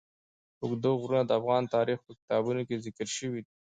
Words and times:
اوږده 0.61 0.89
غرونه 1.01 1.23
د 1.25 1.31
افغان 1.39 1.63
تاریخ 1.75 1.97
په 2.05 2.11
کتابونو 2.19 2.61
کې 2.67 2.81
ذکر 2.85 3.07
شوی 3.17 3.39
دي. 3.45 3.51